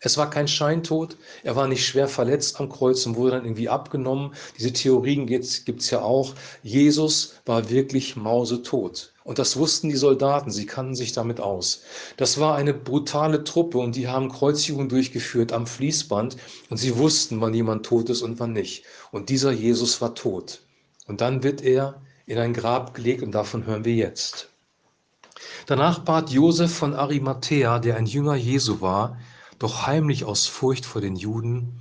Es 0.00 0.16
war 0.16 0.30
kein 0.30 0.46
Scheintod, 0.46 1.16
er 1.42 1.56
war 1.56 1.66
nicht 1.66 1.84
schwer 1.84 2.06
verletzt 2.06 2.60
am 2.60 2.68
Kreuz 2.68 3.04
und 3.04 3.16
wurde 3.16 3.32
dann 3.32 3.44
irgendwie 3.44 3.68
abgenommen. 3.68 4.32
Diese 4.56 4.72
Theorien 4.72 5.26
gibt 5.26 5.44
es 5.44 5.90
ja 5.90 6.02
auch. 6.02 6.34
Jesus 6.62 7.34
war 7.46 7.68
wirklich 7.68 8.14
mausetot. 8.14 9.12
Und 9.24 9.40
das 9.40 9.56
wussten 9.56 9.88
die 9.88 9.96
Soldaten, 9.96 10.52
sie 10.52 10.66
kannten 10.66 10.94
sich 10.94 11.12
damit 11.12 11.40
aus. 11.40 11.82
Das 12.16 12.38
war 12.38 12.54
eine 12.54 12.74
brutale 12.74 13.42
Truppe 13.42 13.78
und 13.78 13.96
die 13.96 14.06
haben 14.06 14.30
Kreuzigungen 14.30 14.88
durchgeführt 14.88 15.52
am 15.52 15.66
Fließband 15.66 16.36
und 16.70 16.76
sie 16.76 16.96
wussten, 16.96 17.40
wann 17.40 17.52
jemand 17.52 17.84
tot 17.84 18.08
ist 18.08 18.22
und 18.22 18.38
wann 18.38 18.52
nicht. 18.52 18.84
Und 19.10 19.30
dieser 19.30 19.50
Jesus 19.50 20.00
war 20.00 20.14
tot. 20.14 20.60
Und 21.08 21.20
dann 21.20 21.42
wird 21.42 21.60
er 21.60 22.00
in 22.26 22.38
ein 22.38 22.54
Grab 22.54 22.94
gelegt 22.94 23.22
und 23.22 23.32
davon 23.32 23.66
hören 23.66 23.84
wir 23.84 23.94
jetzt. 23.94 24.48
Danach 25.66 25.98
bat 25.98 26.30
Josef 26.30 26.72
von 26.72 26.94
Arimathea, 26.94 27.80
der 27.80 27.96
ein 27.96 28.06
Jünger 28.06 28.36
Jesu 28.36 28.80
war, 28.80 29.18
doch 29.58 29.86
heimlich 29.86 30.24
aus 30.24 30.46
Furcht 30.46 30.86
vor 30.86 31.00
den 31.00 31.16
Juden, 31.16 31.80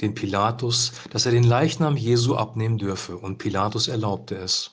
den 0.00 0.14
Pilatus, 0.14 0.92
dass 1.10 1.26
er 1.26 1.32
den 1.32 1.44
Leichnam 1.44 1.96
Jesu 1.96 2.36
abnehmen 2.36 2.78
dürfe, 2.78 3.16
und 3.16 3.38
Pilatus 3.38 3.88
erlaubte 3.88 4.36
es. 4.36 4.72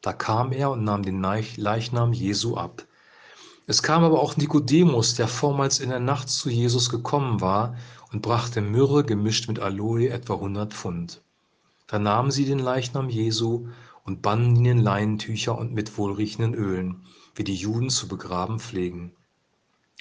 Da 0.00 0.12
kam 0.12 0.52
er 0.52 0.70
und 0.70 0.84
nahm 0.84 1.02
den 1.02 1.22
Leichnam 1.22 2.12
Jesu 2.12 2.56
ab. 2.56 2.84
Es 3.66 3.82
kam 3.82 4.02
aber 4.02 4.20
auch 4.20 4.36
Nikodemus, 4.36 5.14
der 5.14 5.28
vormals 5.28 5.78
in 5.78 5.90
der 5.90 6.00
Nacht 6.00 6.30
zu 6.30 6.48
Jesus 6.48 6.88
gekommen 6.88 7.40
war, 7.40 7.76
und 8.10 8.22
brachte 8.22 8.62
Myrrhe 8.62 9.04
gemischt 9.04 9.48
mit 9.48 9.60
Aloe 9.60 10.08
etwa 10.08 10.36
hundert 10.36 10.72
Pfund. 10.72 11.20
Da 11.86 11.98
nahmen 11.98 12.30
sie 12.30 12.46
den 12.46 12.58
Leichnam 12.58 13.10
Jesu 13.10 13.68
und 14.04 14.22
banden 14.22 14.56
ihn 14.56 14.64
in 14.64 14.78
Leinentücher 14.78 15.58
und 15.58 15.74
mit 15.74 15.98
wohlriechenden 15.98 16.54
Ölen, 16.54 17.04
wie 17.34 17.44
die 17.44 17.54
Juden 17.54 17.90
zu 17.90 18.08
begraben 18.08 18.58
pflegen. 18.58 19.12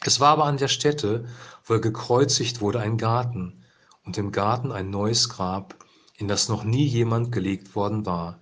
Es 0.03 0.19
war 0.19 0.29
aber 0.29 0.45
an 0.45 0.57
der 0.57 0.67
Stätte, 0.67 1.27
wo 1.65 1.73
er 1.73 1.81
gekreuzigt 1.81 2.61
wurde, 2.61 2.79
ein 2.79 2.97
Garten 2.97 3.63
und 4.03 4.17
im 4.17 4.31
Garten 4.31 4.71
ein 4.71 4.89
neues 4.89 5.29
Grab, 5.29 5.75
in 6.17 6.27
das 6.27 6.49
noch 6.49 6.63
nie 6.63 6.85
jemand 6.85 7.31
gelegt 7.31 7.75
worden 7.75 8.05
war. 8.05 8.39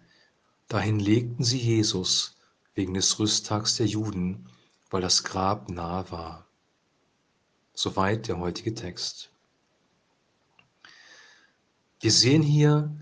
Dahin 0.67 1.00
legten 1.00 1.43
sie 1.43 1.59
Jesus 1.59 2.35
wegen 2.74 2.93
des 2.93 3.19
Rüsttags 3.19 3.75
der 3.75 3.85
Juden, 3.85 4.50
weil 4.89 5.01
das 5.01 5.24
Grab 5.24 5.69
nahe 5.69 6.09
war. 6.12 6.45
Soweit 7.74 8.27
der 8.27 8.39
heutige 8.39 8.74
Text. 8.74 9.29
Wir 12.00 12.12
sehen 12.12 12.43
hier, 12.43 12.95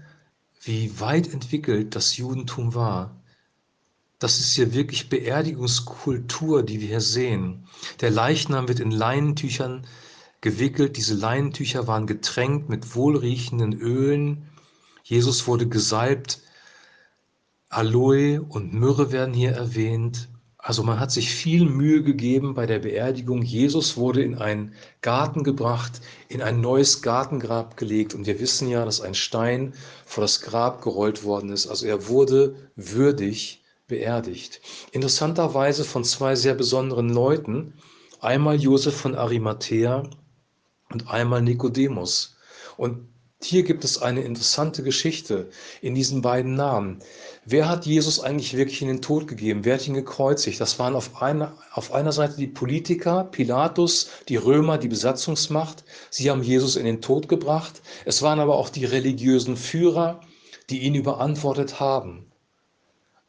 wie 0.62 1.00
weit 1.00 1.34
entwickelt 1.34 1.96
das 1.96 2.18
Judentum 2.18 2.74
war 2.74 3.23
das 4.24 4.40
ist 4.40 4.54
hier 4.54 4.74
wirklich 4.74 5.10
Beerdigungskultur, 5.10 6.64
die 6.64 6.80
wir 6.80 6.88
hier 6.88 7.02
sehen. 7.02 7.68
Der 8.00 8.10
Leichnam 8.10 8.70
wird 8.70 8.80
in 8.80 8.90
Leinentüchern 8.90 9.86
gewickelt. 10.40 10.96
Diese 10.96 11.14
Leinentücher 11.14 11.88
waren 11.88 12.08
getränkt 12.08 12.70
mit 12.70 12.96
wohlriechenden 12.96 13.74
Ölen. 13.74 14.48
Jesus 15.04 15.46
wurde 15.46 15.68
gesalbt. 15.68 16.40
Aloe 17.68 18.42
und 18.42 18.74
Myrrhe 18.74 19.12
werden 19.12 19.34
hier 19.34 19.52
erwähnt. 19.52 20.30
Also 20.58 20.84
man 20.84 21.02
hat 21.02 21.12
sich 21.12 21.30
viel 21.30 21.66
Mühe 21.66 22.02
gegeben 22.02 22.54
bei 22.54 22.66
der 22.66 22.80
Beerdigung. 22.80 23.42
Jesus 23.42 23.98
wurde 23.98 24.24
in 24.24 24.38
einen 24.38 24.74
Garten 25.02 25.44
gebracht, 25.44 26.00
in 26.30 26.42
ein 26.42 26.62
neues 26.62 27.02
Gartengrab 27.02 27.76
gelegt. 27.76 28.14
Und 28.14 28.26
wir 28.26 28.40
wissen 28.40 28.70
ja, 28.70 28.86
dass 28.86 29.02
ein 29.02 29.16
Stein 29.16 29.74
vor 30.06 30.22
das 30.22 30.40
Grab 30.40 30.82
gerollt 30.82 31.26
worden 31.26 31.50
ist. 31.50 31.68
Also 31.68 31.88
er 31.88 32.08
wurde 32.08 32.56
würdig 32.78 33.60
beerdigt. 33.88 34.62
Interessanterweise 34.92 35.84
von 35.84 36.04
zwei 36.04 36.36
sehr 36.36 36.56
besonderen 36.56 37.10
Leuten, 37.10 37.74
einmal 38.22 38.56
Josef 38.60 38.96
von 38.96 39.16
Arimathea 39.16 40.04
und 40.92 41.10
einmal 41.10 41.42
Nikodemus. 41.42 42.38
Und 42.78 43.08
hier 43.44 43.64
gibt 43.64 43.84
es 43.84 44.02
eine 44.02 44.22
interessante 44.22 44.84
Geschichte 44.84 45.50
in 45.82 45.96
diesen 45.96 46.22
beiden 46.22 46.56
Namen. 46.56 47.00
Wer 47.46 47.68
hat 47.68 47.86
Jesus 47.86 48.22
eigentlich 48.22 48.56
wirklich 48.56 48.82
in 48.82 48.88
den 48.88 49.02
Tod 49.02 49.28
gegeben? 49.28 49.66
Wer 49.66 49.76
hat 49.76 49.88
ihn 49.88 49.96
gekreuzigt? 49.96 50.62
Das 50.62 50.80
waren 50.80 50.96
auf 50.96 51.22
einer, 51.22 51.58
auf 51.74 51.92
einer 51.94 52.14
Seite 52.14 52.38
die 52.38 52.48
Politiker, 52.48 53.26
Pilatus, 53.26 54.10
die 54.30 54.38
Römer, 54.38 54.78
die 54.78 54.88
Besatzungsmacht. 54.88 55.84
Sie 56.10 56.32
haben 56.32 56.42
Jesus 56.42 56.78
in 56.78 56.86
den 56.86 57.02
Tod 57.02 57.28
gebracht. 57.28 57.82
Es 58.06 58.22
waren 58.22 58.40
aber 58.40 58.56
auch 58.56 58.70
die 58.70 58.86
religiösen 58.86 59.58
Führer, 59.58 60.22
die 60.70 60.84
ihn 60.84 60.96
überantwortet 60.96 61.82
haben. 61.82 62.32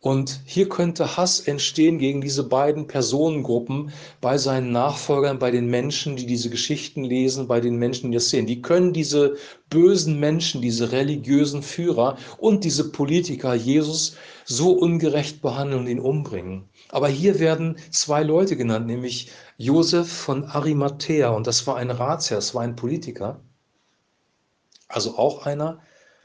Und 0.04 0.42
hier 0.44 0.68
könnte 0.68 1.16
Hass 1.16 1.40
entstehen 1.40 1.99
gegen 1.99 2.20
diese 2.20 2.44
beiden 2.44 2.87
Personengruppen 2.87 3.90
bei 4.20 4.37
seinen 4.37 4.70
Nachfolgern, 4.70 5.38
bei 5.38 5.50
den 5.50 5.70
Menschen, 5.70 6.14
die 6.16 6.26
diese 6.26 6.50
Geschichten 6.50 7.04
lesen, 7.04 7.49
bei 7.49 7.58
den 7.58 7.76
Menschen, 7.76 8.11
die 8.11 8.18
das 8.18 8.28
sehen. 8.28 8.44
Die 8.44 8.61
können 8.61 8.92
diese 8.92 9.38
bösen 9.70 10.20
Menschen, 10.20 10.61
diese 10.61 10.92
religiösen 10.92 11.62
Führer 11.62 12.18
und 12.37 12.64
diese 12.64 12.92
Politiker 12.92 13.54
Jesus 13.54 14.16
so 14.44 14.73
ungerecht 14.73 15.40
behandeln 15.40 15.80
und 15.80 15.88
ihn 15.88 16.00
umbringen. 16.00 16.68
Aber 16.90 17.08
hier 17.08 17.38
werden 17.38 17.78
zwei 17.90 18.23
Leute 18.23 18.58
genannt, 18.58 18.87
nämlich 18.87 19.30
Josef 19.56 20.12
von 20.12 20.44
Arimathea. 20.44 21.30
Und 21.30 21.46
das 21.46 21.66
war 21.66 21.76
ein 21.76 21.90
Ratsherr, 21.90 22.37
das 22.37 22.54
war 22.54 22.61
ein 22.61 22.76
Politiker. 22.76 23.40
Also 24.87 25.16
auch 25.16 25.46
einer, 25.46 25.80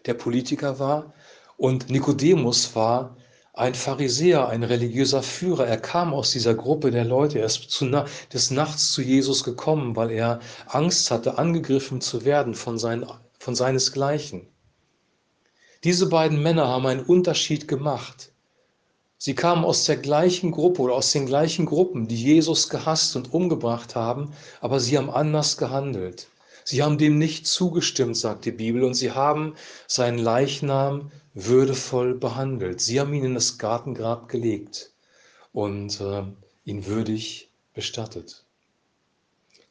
der 0.06 0.16
Politiker 0.16 0.80
war. 0.80 1.14
Und 1.56 1.90
Nikodemus 1.90 2.76
war 2.76 3.16
ein 3.60 3.76
Pharisäer, 3.76 4.48
ein 4.48 4.64
religiöser 4.64 5.22
Führer. 5.22 5.68
Er 5.68 5.78
kam 5.78 6.14
aus 6.14 6.32
dieser 6.32 6.56
Gruppe 6.56 6.92
der 6.92 7.04
Leute. 7.04 7.40
Er 7.40 7.46
ist 7.46 7.70
zu, 7.70 8.06
des 8.32 8.52
Nachts 8.52 8.94
zu 8.94 9.02
Jesus 9.02 9.44
gekommen, 9.44 9.98
weil 9.98 10.12
er 10.12 10.40
Angst 10.68 11.12
hatte, 11.12 11.38
angegriffen 11.38 12.00
zu 12.00 12.24
werden 12.24 12.54
von, 12.56 12.78
sein, 12.80 13.06
von 13.38 13.56
seinesgleichen. 13.56 14.48
Diese 15.84 16.08
beiden 16.08 16.42
Männer 16.42 16.70
haben 16.70 16.86
einen 16.86 17.04
Unterschied 17.04 17.68
gemacht. 17.68 18.32
Sie 19.18 19.36
kamen 19.36 19.66
aus 19.66 19.84
der 19.84 19.98
gleichen 19.98 20.52
Gruppe 20.52 20.82
oder 20.82 20.94
aus 20.94 21.12
den 21.12 21.26
gleichen 21.26 21.66
Gruppen, 21.66 22.08
die 22.08 22.16
Jesus 22.16 22.70
gehasst 22.70 23.18
und 23.18 23.34
umgebracht 23.34 23.94
haben, 23.94 24.32
aber 24.62 24.80
sie 24.80 24.98
haben 24.98 25.10
anders 25.10 25.58
gehandelt. 25.58 26.28
Sie 26.64 26.82
haben 26.82 26.98
dem 26.98 27.18
nicht 27.18 27.46
zugestimmt, 27.46 28.16
sagt 28.16 28.46
die 28.46 28.52
Bibel, 28.52 28.84
und 28.84 28.94
sie 28.94 29.12
haben 29.12 29.56
seinen 29.88 30.20
Leichnam 30.20 31.12
würdevoll 31.46 32.16
behandelt. 32.16 32.82
Sie 32.82 33.00
haben 33.00 33.14
ihn 33.14 33.26
in 33.26 33.34
das 33.36 33.58
Gartengrab 33.58 34.30
gelegt 34.30 34.92
und 35.54 36.00
äh, 36.02 36.24
ihn 36.66 36.86
würdig 36.86 37.50
bestattet. 37.74 38.46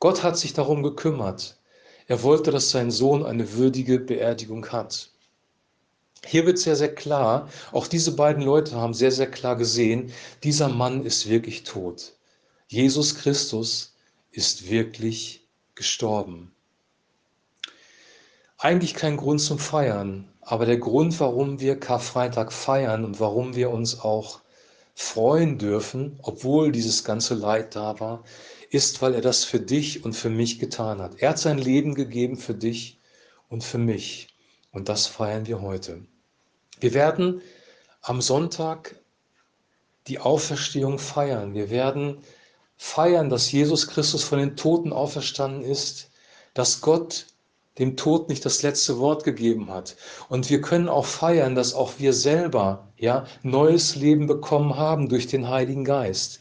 Gott 0.01 0.23
hat 0.23 0.39
sich 0.39 0.53
darum 0.53 0.83
gekümmert. 0.83 1.59
Er 2.07 2.23
wollte, 2.23 2.51
dass 2.51 2.71
sein 2.71 2.91
Sohn 2.91 3.25
eine 3.25 3.53
würdige 3.55 3.99
Beerdigung 3.99 4.67
hat. 4.71 5.11
Hier 6.25 6.47
wird 6.47 6.59
sehr, 6.59 6.77
sehr 6.77 6.95
klar, 6.95 7.49
auch 7.73 7.87
diese 7.87 8.13
beiden 8.13 8.43
Leute 8.43 8.75
haben 8.77 8.95
sehr, 8.95 9.13
sehr 9.13 9.31
klar 9.31 9.57
gesehen, 9.57 10.13
dieser 10.43 10.69
Mann 10.69 11.05
ist 11.05 11.29
wirklich 11.29 11.63
tot. 11.63 12.13
Jesus 12.67 13.15
Christus 13.15 13.95
ist 14.31 14.69
wirklich 14.69 15.47
gestorben. 15.75 16.53
Eigentlich 18.61 18.95
kein 18.95 19.17
Grund 19.17 19.41
zum 19.41 19.61
Feiern, 19.61 20.29
aber 20.41 20.67
der 20.67 20.79
Grund, 20.79 21.21
warum 21.21 21.61
wir 21.61 21.79
Karfreitag 21.79 22.53
feiern 22.53 23.05
und 23.05 23.21
warum 23.21 23.55
wir 23.55 23.71
uns 23.71 24.01
auch 24.01 24.41
freuen 24.97 25.59
dürfen, 25.59 26.19
obwohl 26.25 26.73
dieses 26.73 27.05
ganze 27.05 27.35
Leid 27.35 27.77
da 27.77 28.01
war, 28.01 28.25
ist, 28.71 29.01
weil 29.01 29.15
er 29.15 29.21
das 29.21 29.45
für 29.45 29.61
dich 29.61 30.05
und 30.05 30.15
für 30.15 30.29
mich 30.29 30.59
getan 30.59 31.01
hat. 31.01 31.13
Er 31.19 31.31
hat 31.31 31.39
sein 31.39 31.59
Leben 31.59 31.95
gegeben 31.95 32.37
für 32.37 32.55
dich 32.55 32.99
und 33.49 33.63
für 33.63 33.79
mich. 33.79 34.35
Und 34.73 34.89
das 34.89 35.07
feiern 35.07 35.47
wir 35.47 35.63
heute. 35.63 36.05
Wir 36.81 36.95
werden 36.95 37.41
am 38.03 38.21
Sonntag 38.21 38.97
die 40.09 40.19
Auferstehung 40.19 40.99
feiern. 40.99 41.55
Wir 41.55 41.71
werden 41.71 42.19
feiern, 42.77 43.31
dass 43.31 43.53
Jesus 43.53 43.87
Christus 43.87 44.25
von 44.25 44.41
den 44.41 44.57
Toten 44.57 44.93
auferstanden 44.93 45.63
ist, 45.63 46.11
dass 46.55 46.81
Gott 46.81 47.27
dem 47.79 47.97
Tod 47.97 48.29
nicht 48.29 48.45
das 48.45 48.63
letzte 48.63 48.99
Wort 48.99 49.25
gegeben 49.25 49.71
hat. 49.71 49.97
Und 50.29 50.51
wir 50.51 50.61
können 50.61 50.89
auch 50.89 51.07
feiern, 51.07 51.55
dass 51.55 51.75
auch 51.75 51.93
wir 51.99 52.13
selber 52.13 52.89
ja 52.99 53.25
neues 53.43 53.97
Leben 53.97 54.27
bekommen 54.27 54.77
haben 54.77 55.09
durch 55.09 55.27
den 55.27 55.49
Heiligen 55.49 55.85
Geist. 55.85 56.41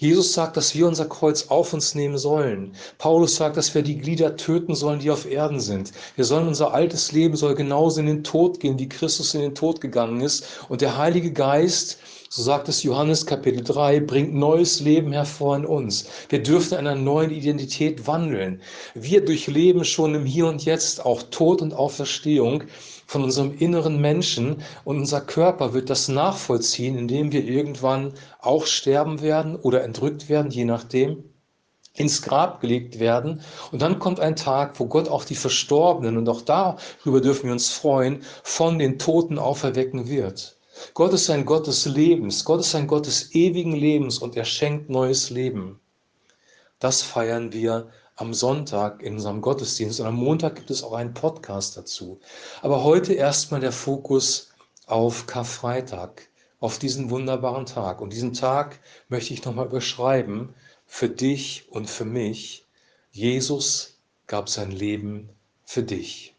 Jesus 0.00 0.32
sagt, 0.32 0.56
dass 0.56 0.74
wir 0.74 0.86
unser 0.86 1.04
Kreuz 1.04 1.48
auf 1.48 1.74
uns 1.74 1.94
nehmen 1.94 2.16
sollen. 2.16 2.72
Paulus 2.96 3.36
sagt, 3.36 3.58
dass 3.58 3.74
wir 3.74 3.82
die 3.82 3.98
Glieder 3.98 4.34
töten 4.36 4.74
sollen, 4.74 5.00
die 5.00 5.10
auf 5.10 5.30
Erden 5.30 5.60
sind. 5.60 5.92
Wir 6.16 6.24
sollen 6.24 6.48
unser 6.48 6.72
altes 6.72 7.12
Leben 7.12 7.36
soll 7.36 7.54
genauso 7.54 8.00
in 8.00 8.06
den 8.06 8.24
Tod 8.24 8.60
gehen, 8.60 8.78
wie 8.78 8.88
Christus 8.88 9.34
in 9.34 9.42
den 9.42 9.54
Tod 9.54 9.82
gegangen 9.82 10.22
ist. 10.22 10.46
Und 10.70 10.80
der 10.80 10.96
Heilige 10.96 11.32
Geist 11.32 11.98
so 12.32 12.44
sagt 12.44 12.68
es 12.68 12.84
Johannes 12.84 13.26
Kapitel 13.26 13.64
3, 13.64 13.98
bringt 13.98 14.32
neues 14.32 14.78
Leben 14.78 15.10
hervor 15.10 15.56
in 15.56 15.66
uns. 15.66 16.06
Wir 16.28 16.40
dürfen 16.40 16.78
in 16.78 16.86
einer 16.86 16.94
neuen 16.94 17.32
Identität 17.32 18.06
wandeln. 18.06 18.62
Wir 18.94 19.24
durchleben 19.24 19.84
schon 19.84 20.14
im 20.14 20.24
Hier 20.24 20.46
und 20.46 20.64
Jetzt 20.64 21.04
auch 21.04 21.24
Tod 21.24 21.60
und 21.60 21.74
Auferstehung 21.74 22.62
von 23.08 23.24
unserem 23.24 23.58
inneren 23.58 24.00
Menschen 24.00 24.62
und 24.84 24.98
unser 24.98 25.20
Körper 25.22 25.74
wird 25.74 25.90
das 25.90 26.06
nachvollziehen, 26.06 26.96
indem 26.96 27.32
wir 27.32 27.44
irgendwann 27.44 28.12
auch 28.38 28.64
sterben 28.64 29.22
werden 29.22 29.56
oder 29.56 29.82
entrückt 29.82 30.28
werden, 30.28 30.52
je 30.52 30.64
nachdem 30.64 31.24
ins 31.94 32.22
Grab 32.22 32.60
gelegt 32.60 33.00
werden. 33.00 33.40
Und 33.72 33.82
dann 33.82 33.98
kommt 33.98 34.20
ein 34.20 34.36
Tag, 34.36 34.78
wo 34.78 34.86
Gott 34.86 35.08
auch 35.08 35.24
die 35.24 35.34
Verstorbenen, 35.34 36.16
und 36.16 36.28
auch 36.28 36.42
darüber 36.42 37.20
dürfen 37.20 37.46
wir 37.46 37.52
uns 37.52 37.70
freuen, 37.70 38.22
von 38.44 38.78
den 38.78 39.00
Toten 39.00 39.36
auferwecken 39.36 40.08
wird. 40.08 40.59
Gott 40.94 41.12
ist 41.12 41.30
ein 41.30 41.44
Gott 41.44 41.66
des 41.66 41.86
Lebens, 41.86 42.44
Gott 42.44 42.60
ist 42.60 42.74
ein 42.74 42.86
Gott 42.86 43.06
des 43.06 43.34
ewigen 43.34 43.72
Lebens 43.72 44.18
und 44.18 44.36
er 44.36 44.44
schenkt 44.44 44.90
neues 44.90 45.30
Leben. 45.30 45.80
Das 46.78 47.02
feiern 47.02 47.52
wir 47.52 47.90
am 48.16 48.34
Sonntag 48.34 49.02
in 49.02 49.14
unserem 49.14 49.40
Gottesdienst 49.40 50.00
und 50.00 50.06
am 50.06 50.16
Montag 50.16 50.56
gibt 50.56 50.70
es 50.70 50.82
auch 50.82 50.92
einen 50.92 51.14
Podcast 51.14 51.76
dazu. 51.76 52.20
Aber 52.60 52.84
heute 52.84 53.14
erstmal 53.14 53.60
der 53.60 53.72
Fokus 53.72 54.50
auf 54.86 55.26
Karfreitag, 55.26 56.28
auf 56.58 56.78
diesen 56.78 57.10
wunderbaren 57.10 57.64
Tag. 57.64 58.00
Und 58.00 58.12
diesen 58.12 58.34
Tag 58.34 58.80
möchte 59.08 59.32
ich 59.32 59.44
nochmal 59.44 59.66
überschreiben 59.66 60.54
für 60.86 61.08
dich 61.08 61.66
und 61.70 61.88
für 61.88 62.04
mich. 62.04 62.66
Jesus 63.10 63.98
gab 64.26 64.48
sein 64.48 64.70
Leben 64.70 65.30
für 65.64 65.82
dich. 65.82 66.34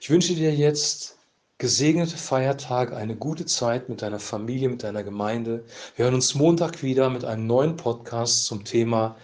Ich 0.00 0.08
wünsche 0.08 0.34
dir 0.34 0.54
jetzt 0.54 1.15
gesegnete 1.58 2.16
Feiertage, 2.16 2.96
eine 2.96 3.16
gute 3.16 3.46
Zeit 3.46 3.88
mit 3.88 4.02
deiner 4.02 4.18
Familie, 4.18 4.68
mit 4.68 4.82
deiner 4.82 5.02
Gemeinde. 5.02 5.64
Wir 5.94 6.04
hören 6.04 6.14
uns 6.14 6.34
Montag 6.34 6.82
wieder 6.82 7.08
mit 7.08 7.24
einem 7.24 7.46
neuen 7.46 7.76
Podcast 7.76 8.44
zum 8.46 8.64
Thema 8.64 9.16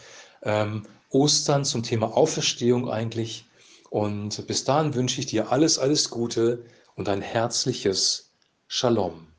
ähm, 0.42 0.84
Ostern, 1.10 1.64
zum 1.64 1.82
Thema 1.82 2.16
Auferstehung 2.16 2.90
eigentlich. 2.90 3.44
Und 3.90 4.46
bis 4.46 4.64
dahin 4.64 4.94
wünsche 4.94 5.20
ich 5.20 5.26
dir 5.26 5.52
alles, 5.52 5.78
alles 5.78 6.08
Gute 6.08 6.64
und 6.96 7.08
ein 7.08 7.20
herzliches 7.20 8.30
Shalom. 8.66 9.31